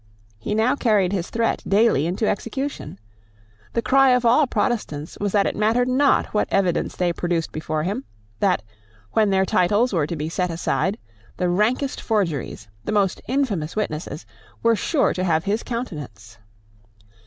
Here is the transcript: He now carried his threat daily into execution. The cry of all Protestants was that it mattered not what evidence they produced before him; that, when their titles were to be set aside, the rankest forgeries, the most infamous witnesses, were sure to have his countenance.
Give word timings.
He 0.39 0.55
now 0.55 0.75
carried 0.75 1.13
his 1.13 1.29
threat 1.29 1.61
daily 1.67 2.07
into 2.07 2.27
execution. 2.27 2.97
The 3.73 3.83
cry 3.83 4.09
of 4.15 4.25
all 4.25 4.47
Protestants 4.47 5.15
was 5.21 5.31
that 5.33 5.45
it 5.45 5.55
mattered 5.55 5.87
not 5.87 6.25
what 6.33 6.47
evidence 6.51 6.95
they 6.95 7.13
produced 7.13 7.51
before 7.51 7.83
him; 7.83 8.03
that, 8.39 8.63
when 9.11 9.29
their 9.29 9.45
titles 9.45 9.93
were 9.93 10.07
to 10.07 10.15
be 10.15 10.27
set 10.27 10.49
aside, 10.49 10.97
the 11.37 11.49
rankest 11.49 12.01
forgeries, 12.01 12.67
the 12.83 12.91
most 12.91 13.21
infamous 13.27 13.75
witnesses, 13.75 14.25
were 14.63 14.75
sure 14.75 15.13
to 15.13 15.23
have 15.23 15.43
his 15.43 15.61
countenance. 15.61 16.39